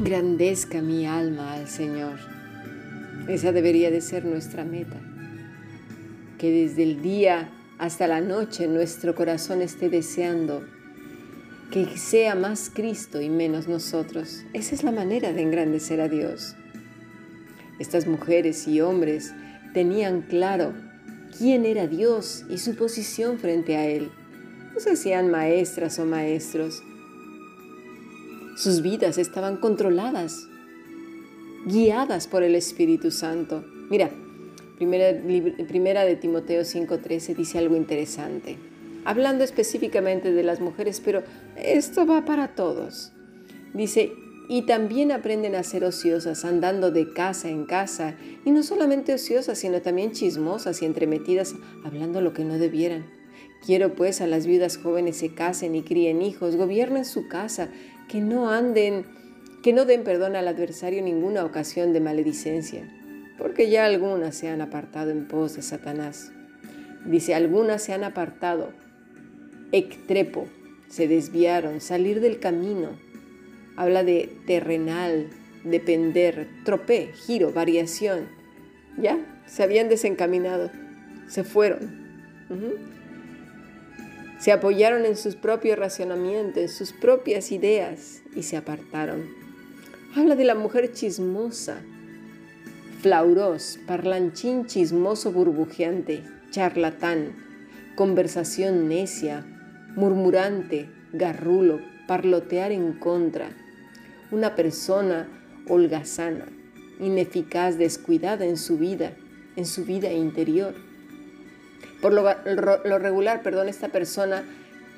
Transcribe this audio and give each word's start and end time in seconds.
engrandezca 0.00 0.80
mi 0.80 1.06
alma 1.06 1.52
al 1.52 1.68
Señor. 1.68 2.18
Esa 3.28 3.52
debería 3.52 3.90
de 3.90 4.00
ser 4.00 4.24
nuestra 4.24 4.64
meta. 4.64 4.96
Que 6.38 6.50
desde 6.50 6.84
el 6.84 7.02
día 7.02 7.50
hasta 7.76 8.06
la 8.06 8.22
noche 8.22 8.66
nuestro 8.66 9.14
corazón 9.14 9.60
esté 9.60 9.90
deseando 9.90 10.64
que 11.70 11.98
sea 11.98 12.34
más 12.34 12.70
Cristo 12.72 13.20
y 13.20 13.28
menos 13.28 13.68
nosotros. 13.68 14.42
Esa 14.54 14.74
es 14.74 14.84
la 14.84 14.90
manera 14.90 15.34
de 15.34 15.42
engrandecer 15.42 16.00
a 16.00 16.08
Dios. 16.08 16.56
Estas 17.78 18.06
mujeres 18.06 18.66
y 18.66 18.80
hombres 18.80 19.34
tenían 19.74 20.22
claro 20.22 20.72
quién 21.36 21.66
era 21.66 21.86
Dios 21.86 22.46
y 22.48 22.56
su 22.56 22.74
posición 22.74 23.38
frente 23.38 23.76
a 23.76 23.86
Él. 23.86 24.10
No 24.72 24.80
se 24.80 24.92
hacían 24.92 25.30
maestras 25.30 25.98
o 25.98 26.06
maestros. 26.06 26.82
Sus 28.60 28.82
vidas 28.82 29.16
estaban 29.16 29.56
controladas, 29.56 30.46
guiadas 31.64 32.26
por 32.26 32.42
el 32.42 32.54
Espíritu 32.54 33.10
Santo. 33.10 33.64
Mira, 33.88 34.10
primera, 34.76 35.18
primera 35.66 36.04
de 36.04 36.16
Timoteo 36.16 36.60
5:13 36.66 37.34
dice 37.34 37.56
algo 37.56 37.74
interesante, 37.74 38.58
hablando 39.06 39.44
específicamente 39.44 40.30
de 40.30 40.42
las 40.42 40.60
mujeres, 40.60 41.00
pero 41.02 41.22
esto 41.56 42.04
va 42.04 42.26
para 42.26 42.54
todos. 42.54 43.12
Dice, 43.72 44.12
y 44.50 44.66
también 44.66 45.10
aprenden 45.10 45.54
a 45.54 45.62
ser 45.62 45.82
ociosas, 45.82 46.44
andando 46.44 46.90
de 46.90 47.14
casa 47.14 47.48
en 47.48 47.64
casa, 47.64 48.14
y 48.44 48.50
no 48.50 48.62
solamente 48.62 49.14
ociosas, 49.14 49.56
sino 49.56 49.80
también 49.80 50.12
chismosas 50.12 50.82
y 50.82 50.84
entremetidas, 50.84 51.54
hablando 51.82 52.20
lo 52.20 52.34
que 52.34 52.44
no 52.44 52.58
debieran. 52.58 53.06
Quiero 53.64 53.94
pues 53.94 54.20
a 54.20 54.26
las 54.26 54.46
viudas 54.46 54.78
jóvenes 54.78 55.16
se 55.16 55.34
casen 55.34 55.74
y 55.74 55.82
críen 55.82 56.22
hijos, 56.22 56.56
gobiernen 56.56 57.04
su 57.04 57.28
casa, 57.28 57.68
que 58.10 58.20
no 58.20 58.50
anden, 58.50 59.04
que 59.62 59.72
no 59.72 59.84
den 59.84 60.02
perdón 60.02 60.34
al 60.34 60.48
adversario 60.48 61.02
ninguna 61.02 61.44
ocasión 61.44 61.92
de 61.92 62.00
maledicencia, 62.00 62.82
porque 63.38 63.70
ya 63.70 63.84
algunas 63.84 64.34
se 64.34 64.48
han 64.48 64.60
apartado 64.60 65.10
en 65.10 65.28
pos 65.28 65.54
de 65.54 65.62
Satanás. 65.62 66.32
Dice, 67.06 67.34
algunas 67.34 67.82
se 67.82 67.92
han 67.92 68.04
apartado, 68.04 68.72
ectrepo, 69.72 70.48
se 70.88 71.08
desviaron, 71.08 71.80
salir 71.80 72.20
del 72.20 72.40
camino 72.40 72.98
habla 73.80 74.04
de 74.04 74.30
terrenal, 74.46 75.28
depender, 75.64 76.48
tropé, 76.64 77.12
giro, 77.14 77.50
variación. 77.50 78.28
Ya, 78.98 79.18
se 79.46 79.62
habían 79.62 79.88
desencaminado, 79.88 80.70
se 81.28 81.44
fueron. 81.44 82.90
Se 84.40 84.52
apoyaron 84.52 85.04
en 85.04 85.16
sus 85.16 85.36
propios 85.36 85.78
racionamientos, 85.78 86.62
en 86.62 86.68
sus 86.70 86.92
propias 86.92 87.52
ideas 87.52 88.22
y 88.34 88.42
se 88.42 88.56
apartaron. 88.56 89.28
Habla 90.16 90.34
de 90.34 90.44
la 90.44 90.54
mujer 90.54 90.92
chismosa, 90.92 91.82
flauros, 93.02 93.78
parlanchín 93.86 94.64
chismoso 94.64 95.30
burbujeante, 95.30 96.24
charlatán, 96.50 97.36
conversación 97.96 98.88
necia, 98.88 99.44
murmurante, 99.94 100.88
garrulo, 101.12 101.80
parlotear 102.08 102.72
en 102.72 102.94
contra, 102.94 103.50
una 104.30 104.56
persona 104.56 105.28
holgazana, 105.68 106.46
ineficaz, 106.98 107.76
descuidada 107.76 108.46
en 108.46 108.56
su 108.56 108.78
vida, 108.78 109.12
en 109.56 109.66
su 109.66 109.84
vida 109.84 110.10
interior. 110.12 110.74
Por 112.00 112.12
lo, 112.12 112.98
regular, 112.98 113.42
perdón, 113.42 113.68
esta 113.68 113.88
persona 113.88 114.44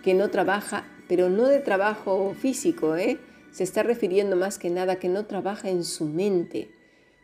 que 0.03 0.15
no 0.15 0.31
trabaja, 0.31 0.87
pero 1.09 1.29
no 1.29 1.47
de 1.47 1.61
trabajo 1.61 2.35
físico, 2.39 2.97
¿eh? 2.97 3.19
se 3.51 3.65
está 3.65 3.83
refiriendo 3.83 4.37
más 4.37 4.59
que 4.59 4.71
nada 4.71 4.97
que 4.97 5.09
no 5.09 5.27
trabaja 5.27 5.69
en 5.69 5.85
su 5.85 6.07
mente, 6.07 6.71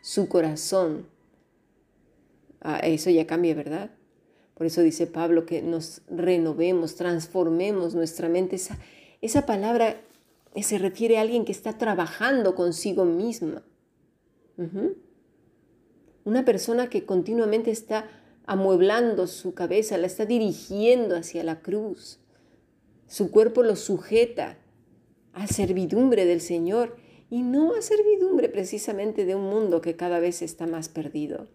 su 0.01 0.27
corazón. 0.27 1.07
Ah, 2.61 2.79
eso 2.79 3.09
ya 3.09 3.25
cambia, 3.25 3.55
¿verdad? 3.55 3.91
Por 4.53 4.67
eso 4.67 4.81
dice 4.81 5.07
Pablo 5.07 5.45
que 5.45 5.61
nos 5.61 6.01
renovemos, 6.09 6.95
transformemos 6.95 7.95
nuestra 7.95 8.27
mente. 8.27 8.57
Esa, 8.57 8.77
esa 9.21 9.45
palabra 9.45 10.01
se 10.61 10.77
refiere 10.77 11.17
a 11.17 11.21
alguien 11.21 11.45
que 11.45 11.51
está 11.51 11.77
trabajando 11.77 12.55
consigo 12.55 13.05
misma. 13.05 13.63
Una 16.25 16.43
persona 16.43 16.89
que 16.89 17.05
continuamente 17.05 17.71
está 17.71 18.09
amueblando 18.49 19.27
su 19.27 19.53
cabeza, 19.53 19.99
la 19.99 20.07
está 20.07 20.25
dirigiendo 20.25 21.15
hacia 21.15 21.43
la 21.43 21.61
cruz. 21.61 22.19
Su 23.05 23.29
cuerpo 23.29 23.61
lo 23.61 23.75
sujeta 23.75 24.57
a 25.33 25.45
servidumbre 25.45 26.25
del 26.25 26.41
Señor 26.41 26.95
y 27.29 27.43
no 27.43 27.75
a 27.75 27.83
servidumbre 27.83 28.49
precisamente 28.49 29.25
de 29.25 29.35
un 29.35 29.43
mundo 29.43 29.81
que 29.81 29.95
cada 29.95 30.19
vez 30.19 30.41
está 30.41 30.65
más 30.65 30.89
perdido. 30.89 31.47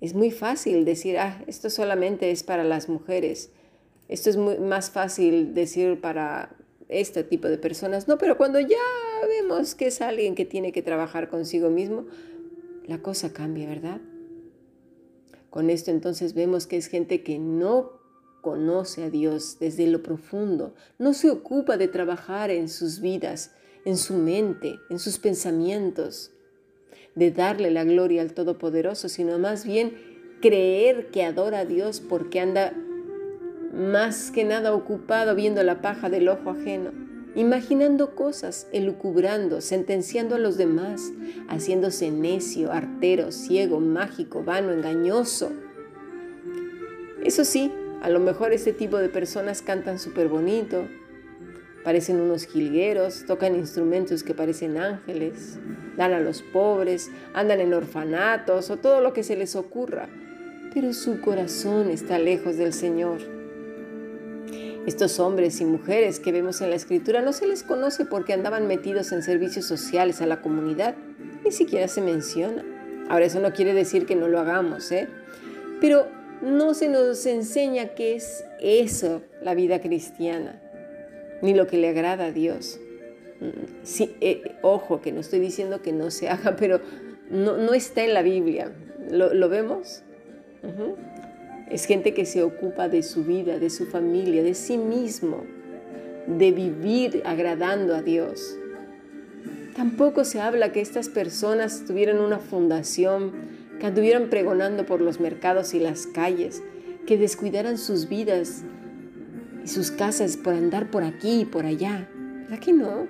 Es 0.00 0.14
muy 0.14 0.30
fácil 0.30 0.86
decir, 0.86 1.18
ah, 1.18 1.44
esto 1.46 1.68
solamente 1.68 2.30
es 2.30 2.44
para 2.44 2.64
las 2.64 2.88
mujeres. 2.88 3.50
Esto 4.08 4.30
es 4.30 4.38
más 4.38 4.90
fácil 4.90 5.52
decir 5.52 6.00
para 6.00 6.56
este 6.88 7.24
tipo 7.24 7.46
de 7.46 7.58
personas. 7.58 8.08
No, 8.08 8.16
pero 8.16 8.38
cuando 8.38 8.58
ya 8.58 8.78
vemos 9.28 9.74
que 9.74 9.88
es 9.88 10.00
alguien 10.00 10.34
que 10.34 10.46
tiene 10.46 10.72
que 10.72 10.80
trabajar 10.80 11.28
consigo 11.28 11.68
mismo, 11.68 12.06
la 12.86 13.02
cosa 13.02 13.34
cambia, 13.34 13.68
¿verdad? 13.68 14.00
Con 15.50 15.70
esto 15.70 15.90
entonces 15.90 16.34
vemos 16.34 16.66
que 16.66 16.76
es 16.76 16.86
gente 16.86 17.22
que 17.22 17.38
no 17.38 17.92
conoce 18.40 19.04
a 19.04 19.10
Dios 19.10 19.58
desde 19.58 19.86
lo 19.86 20.02
profundo, 20.02 20.74
no 20.98 21.12
se 21.12 21.30
ocupa 21.30 21.76
de 21.76 21.88
trabajar 21.88 22.50
en 22.50 22.68
sus 22.68 23.00
vidas, 23.00 23.52
en 23.84 23.96
su 23.96 24.14
mente, 24.14 24.78
en 24.90 24.98
sus 24.98 25.18
pensamientos, 25.18 26.30
de 27.14 27.30
darle 27.30 27.70
la 27.70 27.84
gloria 27.84 28.22
al 28.22 28.32
Todopoderoso, 28.32 29.08
sino 29.08 29.38
más 29.38 29.64
bien 29.64 29.92
creer 30.40 31.10
que 31.10 31.24
adora 31.24 31.60
a 31.60 31.64
Dios 31.64 32.00
porque 32.00 32.40
anda 32.40 32.74
más 33.72 34.30
que 34.30 34.44
nada 34.44 34.72
ocupado 34.72 35.34
viendo 35.34 35.62
la 35.62 35.82
paja 35.82 36.08
del 36.10 36.28
ojo 36.28 36.50
ajeno, 36.50 36.92
imaginando 37.38 38.16
cosas, 38.16 38.66
elucubrando, 38.72 39.60
sentenciando 39.60 40.34
a 40.34 40.38
los 40.40 40.56
demás, 40.56 41.12
haciéndose 41.48 42.10
necio, 42.10 42.72
artero, 42.72 43.30
ciego, 43.30 43.78
mágico, 43.78 44.42
vano, 44.42 44.72
engañoso. 44.72 45.52
Eso 47.22 47.44
sí, 47.44 47.72
a 48.02 48.10
lo 48.10 48.18
mejor 48.18 48.52
este 48.52 48.72
tipo 48.72 48.98
de 48.98 49.08
personas 49.08 49.62
cantan 49.62 50.00
súper 50.00 50.26
bonito, 50.26 50.88
parecen 51.84 52.20
unos 52.20 52.44
jilgueros, 52.44 53.24
tocan 53.24 53.54
instrumentos 53.54 54.24
que 54.24 54.34
parecen 54.34 54.76
ángeles, 54.76 55.60
dan 55.96 56.14
a 56.14 56.18
los 56.20 56.42
pobres, 56.42 57.08
andan 57.34 57.60
en 57.60 57.72
orfanatos 57.72 58.68
o 58.70 58.78
todo 58.78 59.00
lo 59.00 59.12
que 59.12 59.22
se 59.22 59.36
les 59.36 59.54
ocurra, 59.54 60.08
pero 60.74 60.92
su 60.92 61.20
corazón 61.20 61.88
está 61.88 62.18
lejos 62.18 62.56
del 62.56 62.72
Señor. 62.72 63.37
Estos 64.88 65.20
hombres 65.20 65.60
y 65.60 65.66
mujeres 65.66 66.18
que 66.18 66.32
vemos 66.32 66.62
en 66.62 66.70
la 66.70 66.76
escritura 66.76 67.20
no 67.20 67.34
se 67.34 67.46
les 67.46 67.62
conoce 67.62 68.06
porque 68.06 68.32
andaban 68.32 68.66
metidos 68.66 69.12
en 69.12 69.22
servicios 69.22 69.66
sociales 69.66 70.22
a 70.22 70.26
la 70.26 70.40
comunidad, 70.40 70.94
ni 71.44 71.52
siquiera 71.52 71.88
se 71.88 72.00
menciona. 72.00 72.64
Ahora 73.10 73.26
eso 73.26 73.38
no 73.38 73.52
quiere 73.52 73.74
decir 73.74 74.06
que 74.06 74.16
no 74.16 74.28
lo 74.28 74.40
hagamos, 74.40 74.90
¿eh? 74.90 75.06
Pero 75.82 76.08
no 76.40 76.72
se 76.72 76.88
nos 76.88 77.26
enseña 77.26 77.88
qué 77.88 78.16
es 78.16 78.46
eso, 78.62 79.20
la 79.42 79.54
vida 79.54 79.82
cristiana, 79.82 80.58
ni 81.42 81.52
lo 81.52 81.66
que 81.66 81.76
le 81.76 81.90
agrada 81.90 82.24
a 82.24 82.32
Dios. 82.32 82.80
Mm, 83.40 83.82
sí, 83.82 84.16
eh, 84.22 84.56
ojo, 84.62 85.02
que 85.02 85.12
no 85.12 85.20
estoy 85.20 85.40
diciendo 85.40 85.82
que 85.82 85.92
no 85.92 86.10
se 86.10 86.30
haga, 86.30 86.56
pero 86.56 86.80
no, 87.28 87.74
está 87.74 88.04
en 88.04 88.14
la 88.14 88.22
Biblia. 88.22 88.72
¿Lo, 89.10 89.50
vemos? 89.50 90.02
Es 91.70 91.84
gente 91.84 92.14
que 92.14 92.24
se 92.24 92.42
ocupa 92.42 92.88
de 92.88 93.02
su 93.02 93.24
vida, 93.24 93.58
de 93.58 93.68
su 93.68 93.86
familia, 93.86 94.42
de 94.42 94.54
sí 94.54 94.78
mismo, 94.78 95.44
de 96.26 96.50
vivir 96.50 97.22
agradando 97.26 97.94
a 97.94 98.02
Dios. 98.02 98.58
Tampoco 99.76 100.24
se 100.24 100.40
habla 100.40 100.72
que 100.72 100.80
estas 100.80 101.08
personas 101.08 101.84
tuvieran 101.86 102.20
una 102.20 102.38
fundación, 102.38 103.32
que 103.78 103.86
anduvieran 103.86 104.30
pregonando 104.30 104.86
por 104.86 105.00
los 105.00 105.20
mercados 105.20 105.74
y 105.74 105.78
las 105.78 106.06
calles, 106.06 106.62
que 107.06 107.18
descuidaran 107.18 107.78
sus 107.78 108.08
vidas 108.08 108.64
y 109.62 109.68
sus 109.68 109.90
casas 109.90 110.36
por 110.36 110.54
andar 110.54 110.90
por 110.90 111.04
aquí 111.04 111.42
y 111.42 111.44
por 111.44 111.66
allá. 111.66 112.08
¿Verdad 112.44 112.58
que 112.58 112.72
no? 112.72 113.06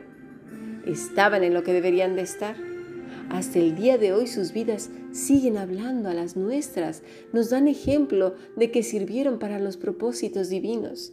Estaban 0.85 1.45
en 1.45 1.55
lo 1.55 1.63
que 1.63 1.73
deberían 1.73 2.17
de 2.17 2.23
estar. 2.23 2.57
Hasta 3.31 3.59
el 3.59 3.77
día 3.77 3.99
de 3.99 4.13
hoy 4.13 4.27
sus 4.27 4.53
vidas 4.53 4.91
siguen 5.19 5.59
hablando 5.59 6.09
a 6.09 6.15
las 6.15 6.37
nuestras, 6.37 7.03
nos 7.33 7.51
dan 7.51 7.69
ejemplo 7.69 8.35
de 8.57 8.71
que 8.71 8.83
sirvieron 8.83 9.39
para 9.39 9.59
los 9.59 9.77
propósitos 9.77 10.49
divinos. 10.49 11.13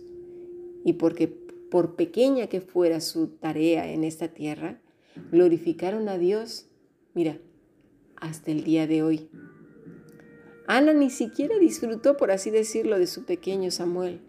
Y 0.84 0.94
porque 0.94 1.28
por 1.28 1.96
pequeña 1.96 2.48
que 2.48 2.62
fuera 2.62 3.02
su 3.02 3.28
tarea 3.28 3.92
en 3.92 4.04
esta 4.04 4.30
tierra, 4.30 4.80
glorificaron 5.32 6.08
a 6.08 6.18
Dios, 6.18 6.68
mira, 7.14 7.40
hasta 8.16 8.52
el 8.52 8.64
día 8.64 8.88
de 8.88 9.04
hoy. 9.04 9.30
Ana 10.68 10.94
ni 10.94 11.10
siquiera 11.10 11.58
disfrutó, 11.58 12.18
por 12.18 12.32
así 12.32 12.50
decirlo, 12.50 12.98
de 12.98 13.08
su 13.08 13.26
pequeño 13.26 13.72
Samuel. 13.72 14.22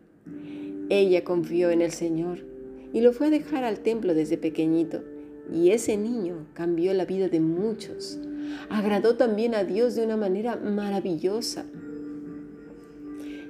Ella 0.88 1.25
confió 1.25 1.70
en 1.70 1.82
el 1.82 1.93
Señor 1.93 2.44
y 2.93 3.00
lo 3.00 3.12
fue 3.12 3.28
a 3.28 3.31
dejar 3.31 3.64
al 3.64 3.81
templo 3.81 4.14
desde 4.14 4.38
pequeñito 4.38 5.02
y 5.52 5.70
ese 5.70 5.96
niño 5.96 6.46
cambió 6.54 6.93
la 6.94 7.04
vida 7.04 7.28
de 7.28 7.40
muchos. 7.40 8.19
Agradó 8.69 9.16
también 9.16 9.54
a 9.54 9.64
Dios 9.64 9.94
de 9.94 10.04
una 10.04 10.16
manera 10.16 10.56
maravillosa. 10.56 11.64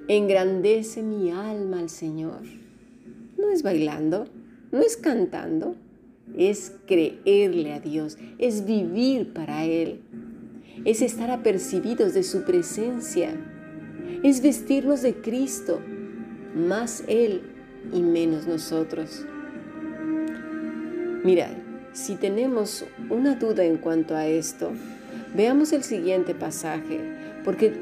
Engrandece 0.08 1.02
mi 1.02 1.30
alma 1.30 1.80
al 1.80 1.90
Señor. 1.90 2.42
No 3.38 3.50
es 3.50 3.62
bailando, 3.62 4.26
no 4.72 4.80
es 4.80 4.96
cantando, 4.96 5.76
es 6.36 6.72
creerle 6.86 7.72
a 7.72 7.80
Dios, 7.80 8.18
es 8.38 8.66
vivir 8.66 9.32
para 9.32 9.64
Él, 9.64 10.00
es 10.84 11.02
estar 11.02 11.30
apercibidos 11.30 12.14
de 12.14 12.22
su 12.22 12.44
presencia, 12.44 13.34
es 14.22 14.42
vestirnos 14.42 15.02
de 15.02 15.14
Cristo, 15.14 15.80
más 16.54 17.04
Él 17.08 17.42
y 17.92 18.00
menos 18.00 18.46
nosotros. 18.46 19.24
Mira, 21.24 21.50
si 21.96 22.14
tenemos 22.16 22.84
una 23.08 23.36
duda 23.36 23.64
en 23.64 23.78
cuanto 23.78 24.14
a 24.14 24.26
esto, 24.26 24.70
veamos 25.34 25.72
el 25.72 25.82
siguiente 25.82 26.34
pasaje, 26.34 27.00
porque 27.42 27.72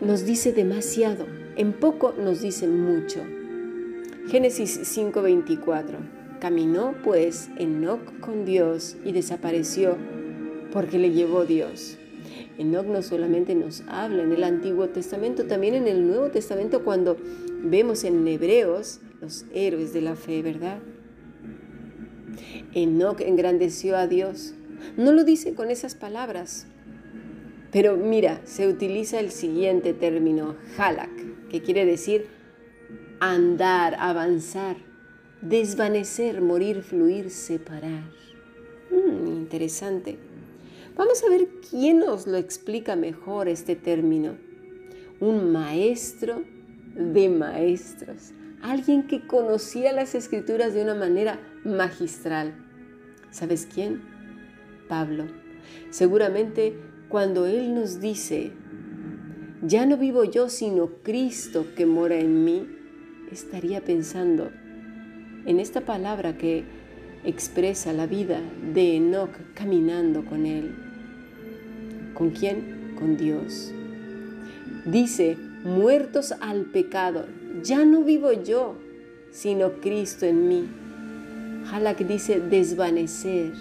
nos 0.00 0.24
dice 0.24 0.52
demasiado, 0.52 1.26
en 1.56 1.74
poco 1.74 2.14
nos 2.18 2.40
dice 2.40 2.66
mucho. 2.66 3.20
Génesis 4.28 4.80
5:24. 4.84 5.98
Caminó 6.40 6.94
pues 7.04 7.50
Enoc 7.58 8.18
con 8.20 8.46
Dios 8.46 8.96
y 9.04 9.12
desapareció 9.12 9.96
porque 10.72 10.98
le 10.98 11.10
llevó 11.10 11.44
Dios. 11.44 11.98
Enoc 12.56 12.86
no 12.86 13.02
solamente 13.02 13.54
nos 13.54 13.82
habla 13.88 14.22
en 14.22 14.32
el 14.32 14.42
Antiguo 14.42 14.88
Testamento, 14.88 15.44
también 15.44 15.74
en 15.74 15.86
el 15.86 16.06
Nuevo 16.06 16.28
Testamento 16.28 16.82
cuando 16.82 17.18
vemos 17.62 18.04
en 18.04 18.26
Hebreos 18.26 19.00
los 19.20 19.44
héroes 19.52 19.92
de 19.92 20.00
la 20.00 20.16
fe, 20.16 20.40
¿verdad? 20.40 20.78
Enoc 22.76 23.20
engrandeció 23.20 23.96
a 23.96 24.06
Dios. 24.06 24.54
No 24.96 25.12
lo 25.12 25.24
dice 25.24 25.54
con 25.54 25.70
esas 25.70 25.94
palabras, 25.94 26.66
pero 27.72 27.96
mira, 27.96 28.40
se 28.44 28.68
utiliza 28.68 29.18
el 29.18 29.30
siguiente 29.30 29.94
término, 29.94 30.54
halak, 30.78 31.10
que 31.48 31.62
quiere 31.62 31.84
decir 31.84 32.26
andar, 33.18 33.96
avanzar 33.98 34.76
desvanecer, 35.40 36.40
morir, 36.40 36.82
fluir, 36.82 37.30
separar. 37.30 38.04
Mm, 38.90 39.26
interesante. 39.28 40.18
Vamos 40.96 41.22
a 41.24 41.28
ver 41.28 41.48
quién 41.70 41.98
nos 41.98 42.26
lo 42.26 42.36
explica 42.36 42.96
mejor 42.96 43.48
este 43.48 43.76
término. 43.76 44.36
Un 45.20 45.52
maestro 45.52 46.42
de 46.94 47.28
maestros, 47.28 48.32
alguien 48.62 49.06
que 49.06 49.26
conocía 49.26 49.92
las 49.92 50.14
escrituras 50.14 50.74
de 50.74 50.82
una 50.82 50.94
manera 50.94 51.38
magistral. 51.64 52.54
¿Sabes 53.36 53.68
quién? 53.70 54.00
Pablo. 54.88 55.26
Seguramente 55.90 56.72
cuando 57.10 57.44
él 57.44 57.74
nos 57.74 58.00
dice, 58.00 58.52
ya 59.60 59.84
no 59.84 59.98
vivo 59.98 60.24
yo, 60.24 60.48
sino 60.48 60.88
Cristo 61.02 61.66
que 61.76 61.84
mora 61.84 62.16
en 62.16 62.46
mí, 62.46 62.66
estaría 63.30 63.82
pensando, 63.82 64.50
en 65.44 65.60
esta 65.60 65.82
palabra 65.82 66.38
que 66.38 66.64
expresa 67.26 67.92
la 67.92 68.06
vida 68.06 68.40
de 68.72 68.96
Enoch 68.96 69.36
caminando 69.52 70.24
con 70.24 70.46
él. 70.46 70.74
¿Con 72.14 72.30
quién? 72.30 72.94
Con 72.98 73.18
Dios. 73.18 73.70
Dice, 74.86 75.36
muertos 75.62 76.32
al 76.40 76.62
pecado, 76.62 77.26
ya 77.62 77.84
no 77.84 78.02
vivo 78.02 78.32
yo, 78.32 78.78
sino 79.30 79.72
Cristo 79.82 80.24
en 80.24 80.48
mí. 80.48 80.85
Halak 81.70 81.98
dice 81.98 82.40
desvanecer, 82.40 83.52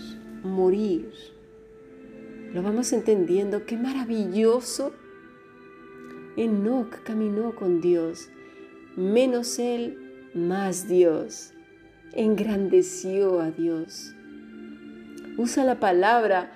morir. 0.43 1.11
Lo 2.53 2.61
vamos 2.63 2.93
entendiendo, 2.93 3.65
qué 3.65 3.77
maravilloso. 3.77 4.93
Enoch 6.37 7.03
caminó 7.03 7.55
con 7.55 7.81
Dios, 7.81 8.29
menos 8.95 9.59
él, 9.59 10.31
más 10.33 10.87
Dios 10.87 11.55
engrandeció 12.15 13.41
a 13.41 13.51
Dios. 13.51 14.15
Usa 15.37 15.63
la 15.63 15.79
palabra 15.79 16.51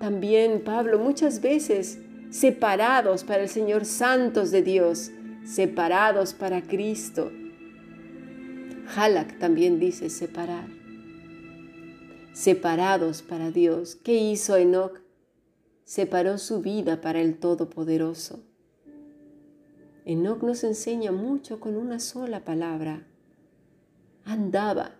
también 0.00 0.62
Pablo 0.64 0.98
muchas 0.98 1.40
veces, 1.40 2.00
separados 2.30 3.22
para 3.22 3.42
el 3.42 3.48
Señor, 3.48 3.84
santos 3.84 4.50
de 4.50 4.62
Dios, 4.62 5.12
separados 5.44 6.32
para 6.32 6.62
Cristo. 6.62 7.30
Halak 8.96 9.38
también 9.38 9.78
dice 9.78 10.10
separar. 10.10 10.83
Separados 12.34 13.22
para 13.22 13.50
Dios. 13.50 13.96
¿Qué 13.96 14.12
hizo 14.16 14.56
Enoch? 14.56 15.00
Separó 15.84 16.36
su 16.36 16.60
vida 16.60 17.00
para 17.00 17.22
el 17.22 17.38
Todopoderoso. 17.38 18.40
Enoch 20.04 20.42
nos 20.42 20.62
enseña 20.64 21.12
mucho 21.12 21.58
con 21.58 21.76
una 21.76 21.98
sola 21.98 22.44
palabra 22.44 23.06
andaba. 24.24 24.96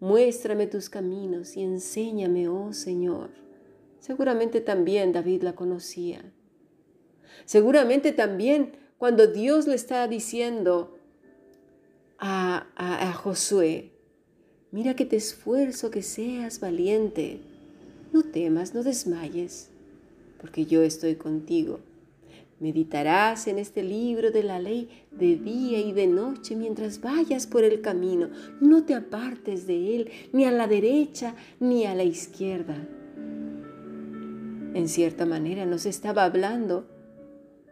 Muéstrame 0.00 0.66
tus 0.66 0.88
caminos 0.88 1.56
y 1.56 1.62
enséñame, 1.62 2.48
oh 2.48 2.72
Señor. 2.72 3.30
Seguramente 4.00 4.60
también 4.60 5.12
David 5.12 5.42
la 5.42 5.54
conocía. 5.54 6.22
Seguramente 7.44 8.12
también 8.12 8.72
cuando 8.96 9.26
Dios 9.26 9.66
le 9.66 9.74
está 9.74 10.06
diciendo 10.06 10.98
a, 12.18 12.66
a, 12.76 13.12
Josué, 13.12 13.92
mira 14.70 14.94
que 14.94 15.04
te 15.04 15.16
esfuerzo 15.16 15.90
que 15.90 16.02
seas 16.02 16.60
valiente, 16.60 17.40
no 18.12 18.22
temas, 18.22 18.74
no 18.74 18.82
desmayes, 18.82 19.70
porque 20.40 20.66
yo 20.66 20.82
estoy 20.82 21.16
contigo. 21.16 21.80
Meditarás 22.60 23.46
en 23.46 23.58
este 23.58 23.84
libro 23.84 24.32
de 24.32 24.42
la 24.42 24.58
ley 24.58 24.88
de 25.12 25.36
día 25.36 25.78
y 25.78 25.92
de 25.92 26.08
noche 26.08 26.56
mientras 26.56 27.00
vayas 27.00 27.46
por 27.46 27.62
el 27.62 27.80
camino. 27.80 28.30
No 28.60 28.84
te 28.84 28.94
apartes 28.94 29.68
de 29.68 29.96
él 29.96 30.10
ni 30.32 30.44
a 30.44 30.50
la 30.50 30.66
derecha 30.66 31.36
ni 31.60 31.86
a 31.86 31.94
la 31.94 32.02
izquierda. 32.02 32.76
En 34.74 34.88
cierta 34.88 35.24
manera 35.24 35.66
nos 35.66 35.86
estaba 35.86 36.24
hablando 36.24 36.86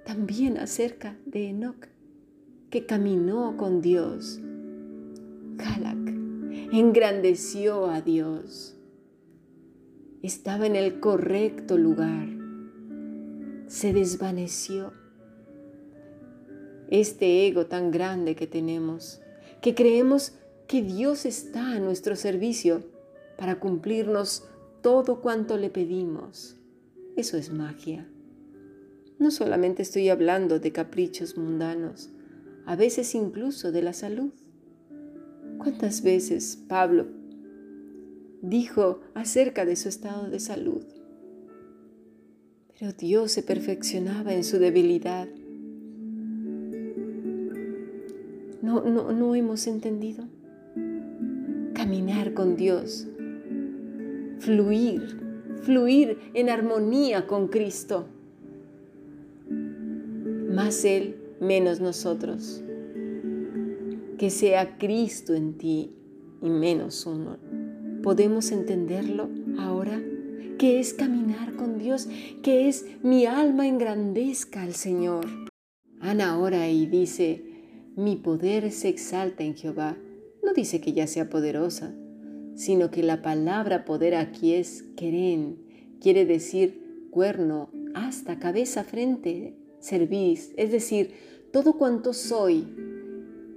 también 0.04 0.56
acerca 0.56 1.16
de 1.26 1.48
Enoch, 1.48 1.88
que 2.70 2.86
caminó 2.86 3.56
con 3.56 3.82
Dios. 3.82 4.40
Halak 5.58 6.15
engrandeció 6.72 7.86
a 7.86 8.00
Dios. 8.00 8.76
Estaba 10.22 10.66
en 10.66 10.76
el 10.76 11.00
correcto 11.00 11.76
lugar 11.78 12.36
se 13.66 13.92
desvaneció. 13.92 14.92
Este 16.88 17.46
ego 17.46 17.66
tan 17.66 17.90
grande 17.90 18.36
que 18.36 18.46
tenemos, 18.46 19.20
que 19.60 19.74
creemos 19.74 20.32
que 20.68 20.82
Dios 20.82 21.26
está 21.26 21.72
a 21.72 21.80
nuestro 21.80 22.16
servicio 22.16 22.84
para 23.36 23.58
cumplirnos 23.58 24.44
todo 24.82 25.20
cuanto 25.20 25.56
le 25.56 25.68
pedimos. 25.68 26.56
Eso 27.16 27.36
es 27.36 27.52
magia. 27.52 28.08
No 29.18 29.30
solamente 29.30 29.82
estoy 29.82 30.10
hablando 30.10 30.60
de 30.60 30.72
caprichos 30.72 31.36
mundanos, 31.36 32.10
a 32.66 32.76
veces 32.76 33.14
incluso 33.14 33.72
de 33.72 33.82
la 33.82 33.92
salud. 33.92 34.32
¿Cuántas 35.66 36.04
veces 36.04 36.62
Pablo 36.68 37.06
dijo 38.40 39.00
acerca 39.14 39.64
de 39.64 39.74
su 39.74 39.88
estado 39.88 40.30
de 40.30 40.38
salud? 40.38 40.84
Pero 42.78 42.92
Dios 42.92 43.32
se 43.32 43.42
perfeccionaba 43.42 44.32
en 44.32 44.44
su 44.44 44.60
debilidad. 44.60 45.26
No, 48.62 48.84
no, 48.84 49.10
no 49.10 49.34
hemos 49.34 49.66
entendido. 49.66 50.28
Caminar 51.74 52.32
con 52.32 52.54
Dios. 52.54 53.08
Fluir, 54.38 55.18
fluir 55.62 56.30
en 56.34 56.48
armonía 56.48 57.26
con 57.26 57.48
Cristo. 57.48 58.06
Más 60.48 60.84
Él, 60.84 61.16
menos 61.40 61.80
nosotros. 61.80 62.62
Que 64.18 64.30
sea 64.30 64.78
Cristo 64.78 65.34
en 65.34 65.58
ti 65.58 65.94
y 66.42 66.50
menos 66.50 67.06
uno. 67.06 67.38
¿Podemos 68.02 68.50
entenderlo 68.50 69.28
ahora? 69.58 70.00
que 70.58 70.80
es 70.80 70.94
caminar 70.94 71.54
con 71.56 71.78
Dios, 71.78 72.08
que 72.42 72.68
es 72.68 72.86
mi 73.02 73.26
alma 73.26 73.66
engrandezca 73.66 74.62
al 74.62 74.74
Señor. 74.74 75.26
Ana 76.00 76.38
ora 76.38 76.68
y 76.68 76.86
dice, 76.86 77.44
mi 77.96 78.16
poder 78.16 78.70
se 78.72 78.88
exalta 78.88 79.44
en 79.44 79.54
Jehová. 79.54 79.96
No 80.42 80.52
dice 80.54 80.80
que 80.80 80.92
ya 80.92 81.06
sea 81.06 81.28
poderosa, 81.28 81.94
sino 82.54 82.90
que 82.90 83.02
la 83.02 83.22
palabra 83.22 83.84
poder 83.84 84.14
aquí 84.14 84.54
es 84.54 84.82
queren, 84.96 85.58
quiere 86.00 86.24
decir 86.24 87.08
cuerno, 87.10 87.70
hasta 87.94 88.38
cabeza, 88.38 88.84
frente, 88.84 89.56
servís, 89.80 90.52
es 90.56 90.70
decir, 90.70 91.12
todo 91.52 91.74
cuanto 91.74 92.12
soy, 92.12 92.66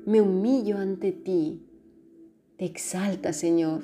me 0.10 0.22
humillo 0.22 0.80
ante 0.80 1.12
ti. 1.12 1.62
Te 2.58 2.66
exalta, 2.66 3.32
Señor. 3.32 3.84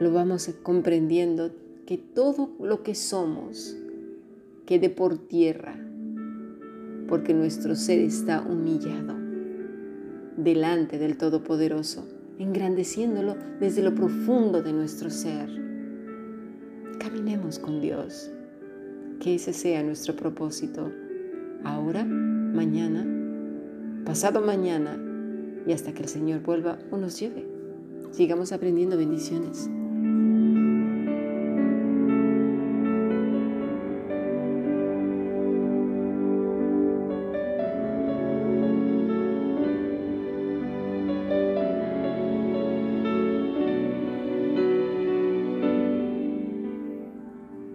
lo 0.00 0.12
vamos 0.12 0.50
comprendiendo 0.62 1.50
que 1.84 1.98
todo 1.98 2.56
lo 2.58 2.82
que 2.82 2.94
somos 2.94 3.76
quede 4.64 4.88
por 4.88 5.18
tierra, 5.18 5.78
porque 7.06 7.34
nuestro 7.34 7.76
ser 7.76 7.98
está 7.98 8.40
humillado 8.40 9.14
delante 10.38 10.98
del 10.98 11.18
Todopoderoso, 11.18 12.06
engrandeciéndolo 12.38 13.36
desde 13.60 13.82
lo 13.82 13.94
profundo 13.94 14.62
de 14.62 14.72
nuestro 14.72 15.10
ser. 15.10 15.50
Caminemos 16.98 17.58
con 17.58 17.82
Dios, 17.82 18.30
que 19.20 19.34
ese 19.34 19.52
sea 19.52 19.82
nuestro 19.82 20.16
propósito, 20.16 20.90
ahora, 21.62 22.06
mañana, 22.06 23.15
pasado 24.06 24.40
mañana 24.40 24.96
y 25.66 25.72
hasta 25.72 25.92
que 25.92 26.02
el 26.02 26.08
Señor 26.08 26.40
vuelva 26.40 26.78
o 26.92 26.96
nos 26.96 27.18
lleve. 27.18 27.44
Sigamos 28.12 28.52
aprendiendo 28.52 28.96
bendiciones. 28.96 29.68